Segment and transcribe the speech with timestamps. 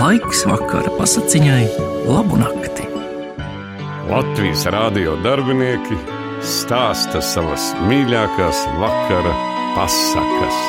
[0.00, 1.64] Laiks vakara pasakiņai,
[2.08, 2.86] labu nakti.
[4.08, 5.96] Latvijas rādio darbinieki
[6.40, 9.34] stāsta savas mīļākās vakara
[9.74, 10.60] pasakas.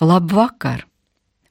[0.00, 0.86] Labvakar!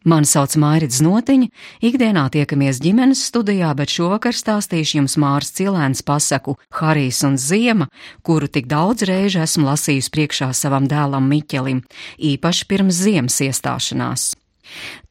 [0.09, 1.51] Mani sauc Mairits Notiņa,
[1.85, 7.85] ikdienā tiekamies ģimenes studijā, bet šovakar stāstīšu jums Mārs Cilēns pasaku Harijs un Ziema,
[8.25, 11.83] kuru tik daudz reižu esmu lasījusi priekšā savam dēlam Miķelim,
[12.31, 14.25] īpaši pirms ziemas iestāšanās.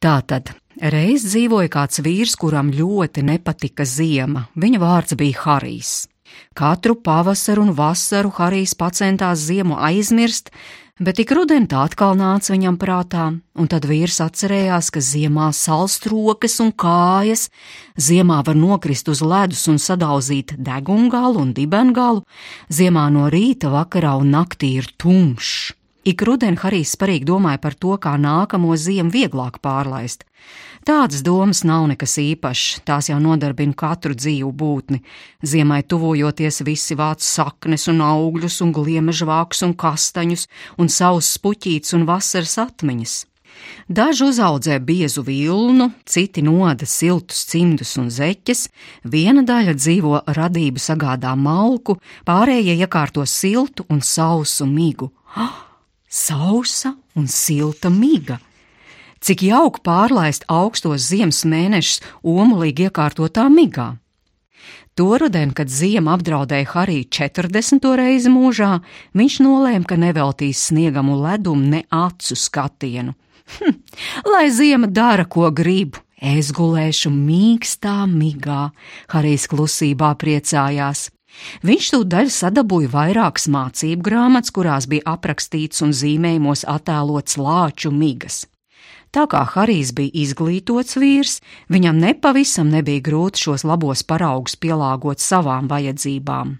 [0.03, 5.93] Tātad, reiz dzīvoja kāds vīrs, kuram ļoti nepatika ziema, viņa vārds bija Harijs.
[6.57, 10.51] Katru pavasaru un vasaru Harijs pacentās ziemu aizmirst,
[10.95, 13.25] Bet tik rudeni tā atkal nāca viņam prātā,
[13.59, 17.49] un tad vīrs atcerējās, ka ziemā salst rokas un kājas,
[17.99, 22.23] ziemā var nokrist uz ledus un sadauzīt degungalu un dibengalu,
[22.71, 25.75] ziemā no rīta, vakarā un naktī ir tumšs.
[26.05, 30.21] Ik rudeni Harijs sparīgi domāja par to, kā nākamo ziemu vieglāk pārlaist.
[30.85, 34.99] Tādas domas nav nekas īpašs, tās jau nodarbina katru dzīvu būtni.
[35.41, 40.45] Ziemai tuvojoties visi vāc saknes un augļus un gliemežvākus un kastaņus
[40.77, 43.17] un savus puķītus un vasaras atmiņas.
[43.89, 48.67] Daži uzaudzē biezu vilnu, citi noda siltus cimdus un zeķes,
[49.09, 51.97] viena daļa dzīvo radību sagādā malku,
[52.29, 55.09] pārējie iekārto siltu un sausu migu.
[55.33, 55.64] Oh!
[56.09, 58.39] Sausa un silta miga.
[59.25, 63.95] Cik jauki pārlaist augstos ziemas mēnešus omulīgi iekārtotā migā.
[64.95, 67.87] To rudeni, kad ziema apdraudēja Hariju 40.
[67.99, 68.77] reizi mūžā,
[69.17, 73.15] viņš nolēma, ka neveltīs sniegam un ledumu ne acu skatienu.
[73.57, 73.75] Hm,
[74.31, 78.69] lai ziema dara, ko grib, es gulēšu mīkstā migā,
[79.11, 81.09] Harijs klusībā priecājās.
[81.65, 88.45] Viņš tūdaļ sadabūja vairākas mācību grāmatas, kurās bija aprakstīts un zīmējumos attēlots lāču migas.
[89.15, 91.39] Tā kā Harijs bija izglītots vīrs,
[91.71, 96.57] viņam nepavisam nebija grūti šos labos paraugus pielāgot savām vajadzībām.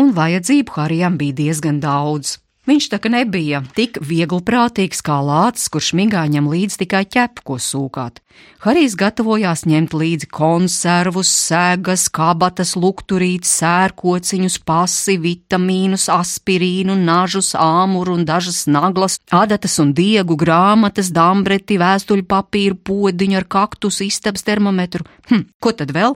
[0.00, 2.38] Un vajadzību Harijam bija diezgan daudz.
[2.62, 8.20] Viņš tā kā nebija tik vieglprātīgs kā lācis, kurš migāņam līdz tikai ķepu, ko sūkāt.
[8.62, 18.24] Harijs gatavojās ņemt līdzi konservus, sēgas, kabatas, lukturītes, sērkociņus, pasi, vitamīnus, aspirīnu, nažus, āmuru un
[18.30, 25.02] dažas naglas, adatas un diegu, grāmatas, dambreti, vēstuļu papīru, podiņu ar kaktus, istabas termometru.
[25.32, 26.14] Hm, ko tad vēl?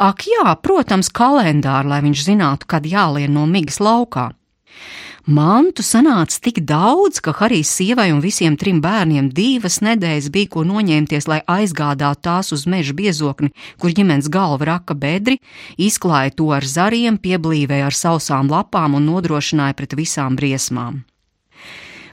[0.00, 4.30] Ak jā, protams, kalendāru, lai viņš zinātu, kad jālien no migas laukā.
[5.22, 10.64] Mantu sanāca tik daudz, ka Harijs sievai un visiem trim bērniem divas nedēļas bija ko
[10.66, 15.38] noņemties, lai aizgādātu tās uz meža biezokni, kur ģimenes galva raka bedri,
[15.78, 21.04] izklāja to ar zariem, pieblīvēja ar sausām lapām un nodrošināja pret visām briesmām.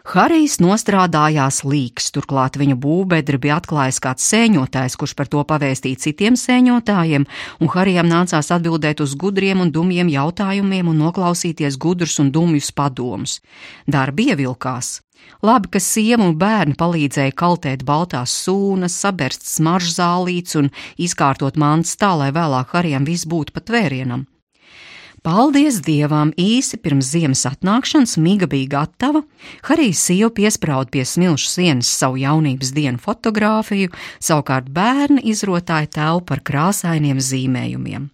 [0.09, 6.37] Harijs nostrādājās līks, turklāt viņa būvbedri bija atklājis kāds sēņotājs, kurš par to pavēstīja citiem
[6.39, 7.27] sēņotājiem,
[7.61, 13.37] un Harijam nācās atbildēt uz gudriem un dumjiem jautājumiem un noklausīties gudrus un dumjus padomus.
[13.85, 15.03] Darbi ievilkās.
[15.45, 22.15] Labi, ka sieva un bērni palīdzēja kaltēt baltās sūnas, sabērst smaržzālītes un izkārtot mantas tā,
[22.17, 24.25] lai vēlāk Harijam viss būtu pat vērienam.
[25.19, 26.29] Paldies Dievam!
[26.39, 29.21] Īsi pirms ziemas atnākšanas miga bija gatava.
[29.67, 33.91] Harijs sieva piesprāda pie smilšu sienas savu jaunības dienu fotografiju,
[34.23, 38.07] savukārt bērni izrotāja telpu ar krāsainiem zīmējumiem.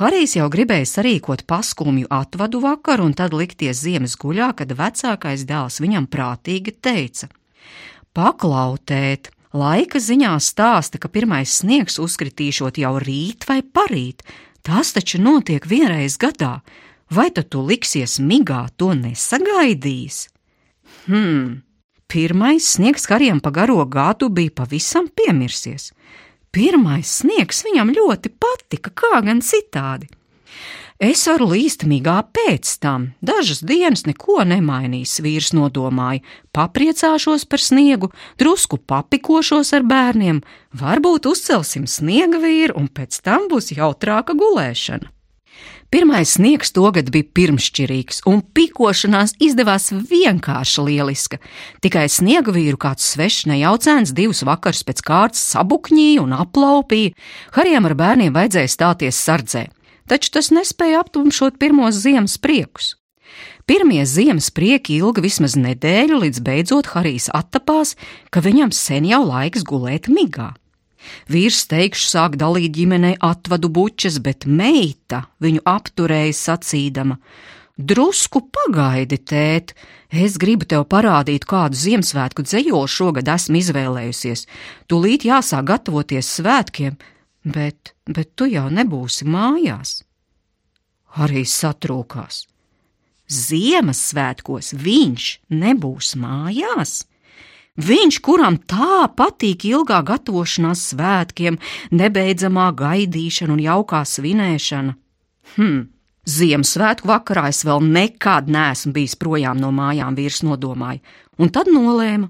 [0.00, 5.82] Harijs jau gribēja sarīkot paskumju atvadu vakaru un tad likties ziemas guļā, kad vecākais dēls
[5.84, 7.28] viņam prātīgi teica:
[8.16, 9.28] Paklautēt!
[9.52, 14.24] Laika ziņā stāsta, ka pirmais sniegs uzkritīšot jau rīt vai parīt,
[14.62, 16.60] Tas taču notiek vienreiz gadā,
[17.10, 20.28] vai tad tu liksies migā to nesagaidījis?
[21.08, 21.62] Hmm,
[22.06, 25.90] pirmais sniegs kariem pa garo gadu bija pavisam piemirsies.
[26.52, 30.06] Pirmais sniegs viņam ļoti patika, kā gan citādi.
[31.02, 36.22] Es varu līst migā pēc tam, dažas dienas neko nemainīs, vīrs nodomāja,
[36.54, 40.38] papriecāšos par sniegu, drusku papikošos ar bērniem,
[40.78, 45.10] varbūt uzcelsim sniega vīru un pēc tam būs jautrāka gulēšana.
[45.90, 51.42] Pirmais sniegs togad bija pirmšķirīgs, un pikošanās izdevās vienkārši lieliska.
[51.82, 57.18] Tikai sniega vīru kāds svešs nejaucēns divus vakars pēc kārtas sabukņīja un aplaupīja,
[57.58, 59.66] Harijam ar bērniem vajadzēja stāties sardzē
[60.10, 62.96] taču tas nespēja aptumšot pirmos ziemas priekus.
[63.66, 67.94] Pirmie ziemas prieki ilga vismaz nedēļu, līdz beidzot Harijs attapās,
[68.34, 70.50] ka viņam sen jau laiks gulēt migā.
[71.30, 77.18] Vīrs teikšu sāk dalīt ģimenei atvadu bučas, bet meita viņu apturēja sacīdama:
[77.78, 79.72] Drusku pagaidi, tēt,
[80.10, 84.46] es gribu tev parādīt, kādu Ziemassvētku dzējoli šogad esmu izvēlējusies.
[84.90, 86.98] Tūlīt jāsāk gatavoties svētkiem,
[87.44, 90.02] bet, bet tu jau nebūsi mājās.
[91.22, 92.46] Arī satrūkās.
[93.32, 97.02] Ziemassvētkos viņš nebūs mājās.
[97.80, 101.56] Viņš, kuram tā patīk ilgā gatavošanās svētkiem,
[101.92, 104.92] nebeidzamā gaidīšana un jaukā svinēšana.
[105.56, 105.80] Hm,
[106.22, 111.00] Ziemassvētku vakarā es vēl nekad neesmu bijis projām no mājām, vīrs nodomāja,
[111.40, 112.28] un tad nolēma.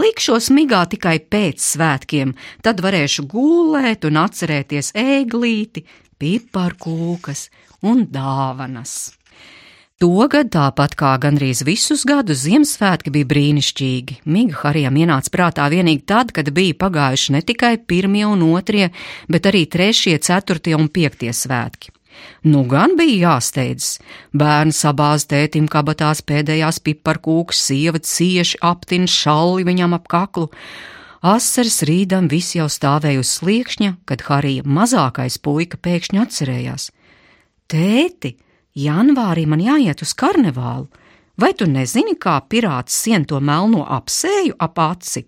[0.00, 2.34] Likšos migā tikai pēc svētkiem,
[2.64, 5.86] tad varēšu gulēt un atcerēties ēglīti,
[6.20, 7.48] piparkūkas
[7.86, 8.98] un dāvanas.
[10.00, 14.22] Togad, tāpat kā gandrīz visus gadus, Ziemassvētki bija brīnišķīgi.
[14.32, 18.88] Miga Harijam ienāca prātā vienīgi tad, kad bija pagājuši ne tikai pirmie un otrie,
[19.28, 21.92] bet arī trešie, ceturtie un piektie svētki.
[22.42, 23.98] Nu gan bija jāsteidzas.
[24.32, 30.48] Bērns sabāz tētim kabatās pēdējās piparkūkas, sieva cieši aptin šalli viņam ap kaklu.
[31.20, 36.88] Asaras rīdam viss jau stāvēja uz sliekšņa, kad Harija mazākais puika pēkšņi atcerējās:
[37.68, 38.36] Tēti,
[38.72, 40.88] janvārī man jāiet uz karnevālu,
[41.36, 45.26] vai tu nezini, kā pirāts sien to melno apsēju ap aci?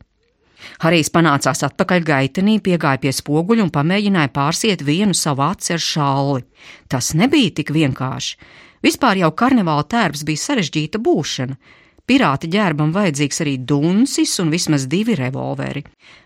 [0.82, 6.44] Harijs panācās atpakaļ gaitenī, piegāja pie spoguļa un pamēģināja pārsiet vienu savu aci ar šalli.
[6.88, 8.36] Tas nebija tik vienkārši.
[8.82, 11.56] Vispār jau karnevāla tērps bija sarežģīta būšana.
[12.02, 15.84] Pirāta ģērbam vajadzīgs arī duncis un vismaz divi revolveri.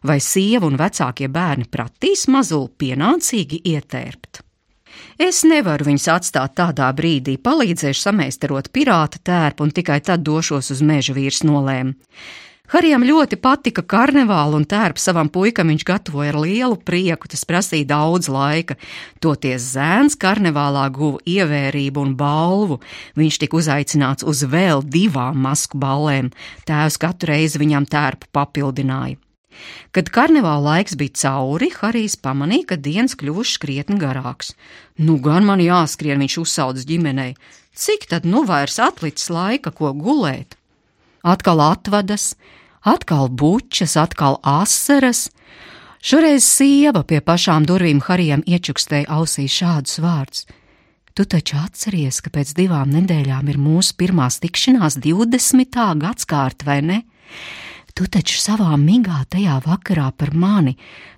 [0.09, 4.41] Vai sieva un vecākie bērni pratīs mazuli pienācīgi ietērpt?
[5.21, 10.83] Es nevaru viņus atstāt tādā brīdī, palīdzēšu sameistarot pirāta tērpu un tikai tad došos uz
[10.85, 11.93] meža vīrs nolēmu.
[12.67, 17.87] Harijam ļoti patika karnevāla un tērpu savam puikam viņš gatavoja ar lielu prieku, tas prasīja
[17.93, 18.75] daudz laika.
[19.23, 22.81] Toties zēns karnevālā guva ievērību un balvu,
[23.15, 26.33] viņš tika uzaicināts uz vēl divām masku ballēm,
[26.67, 29.21] tēvs katru reizi viņam tērpu papildināja.
[29.95, 34.53] Kad karnevāla laiks bija cauri, Harijs pamanīja, ka dienas kļuvušas krietni garāks.
[34.99, 37.37] Nu, gan man jāskrien, viņš uzsauc ģimenei.
[37.77, 40.56] Cik tad nu vairs atlicis laika, ko gulēt?
[41.27, 42.35] Atkal atvadas,
[42.87, 45.27] atkal bučas, atkal asaras.
[46.07, 50.47] Šoreiz sieva pie pašām durvīm Harijam iečukstēja ausī šādus vārdus:
[51.17, 55.83] Tu taču atceries, ka pēc divām nedēļām ir mūsu pirmās tikšanās 20.
[56.05, 57.03] gadsimta, vai ne?
[57.97, 60.77] Tu taču savā migā tajā vakarā par mani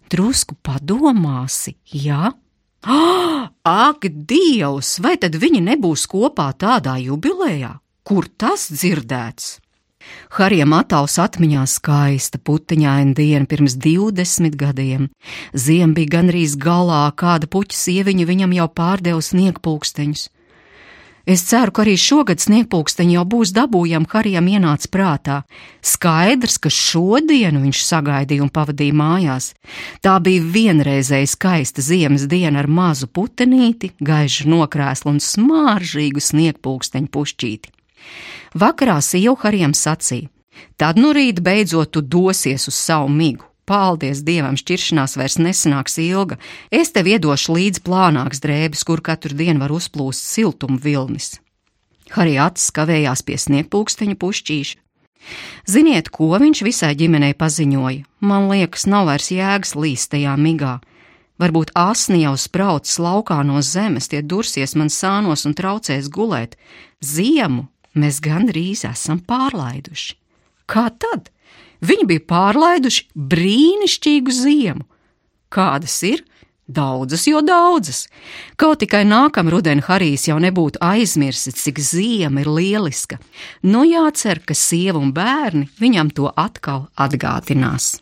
[0.08, 2.31] drusku padomāsi, jā?
[2.31, 2.37] Ja?
[3.64, 7.75] Ak, Dievs, vai tad viņi nebūs kopā tādā jubilejā?
[8.06, 9.58] Kur tas dzirdēts?
[10.39, 15.09] Harijam attēls atmiņā skaista putekļaina diena pirms 20 gadiem.
[15.53, 20.29] Ziem bija gandrīz galā, kāda puķa sieviņa viņam jau pārdeva sniegpulksteņus.
[21.29, 25.37] Es ceru, ka arī šogad sniegpulksteņi jau būs dabūjami, Harijam ienāca prātā.
[25.85, 29.51] Skaidrs, ka šodienu viņš sagaidīja un pavadīja mājās.
[30.01, 37.78] Tā bija vienreizēja skaista ziemas diena ar mazu putenīti, gaišu nokrēslu un smāržīgu sniegpulksteņu pušķīti.
[38.55, 40.29] Vakarā sieva Harijam sacīja:
[40.77, 43.45] Tad nu rīt beidzot tu dosies uz savu migu.
[43.69, 46.39] Paldies Dievam, šķiršanās vairs nesanāks ilga.
[46.73, 51.37] Es tev iedošu līdzi plānāks drēbes, kur katru dienu var uzplūst siltuma vilnis.
[52.15, 54.79] Harija acis kavējās pie sniegpulksteņa pušķīša.
[55.69, 58.06] Ziniet, ko viņš visai ģimenei paziņoja?
[58.25, 60.79] Man liekas, nav vairs jēgas līst tajā migā.
[61.39, 66.56] Varbūt asni jau sprauc laukā no zemes, tie dursies man sānos un traucēs gulēt.
[67.05, 67.69] Ziemu
[68.00, 70.17] mēs gandrīz esam pārlaiduši.
[70.69, 71.31] Kā tad?
[71.84, 74.86] Viņi bija pārlaiduši brīnišķīgu ziemu.
[75.55, 76.24] Kādas ir?
[76.69, 78.02] Daudzas, jo daudzas.
[78.60, 83.17] Kaut tikai nākamā rudenī Harijs jau nebūtu aizmirsis, cik ziema ir lieliska.
[83.64, 87.94] Nu jācer, ka sieva un bērni viņam to atkal atgādinās.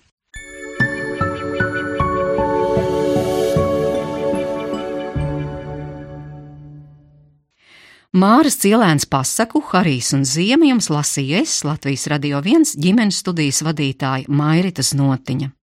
[8.17, 14.33] Māras Cielēns pasaku Harijs un Ziema jums lasīja es Latvijas radio viens ģimenes studijas vadītāja
[14.33, 15.51] Mairitas Notiņa.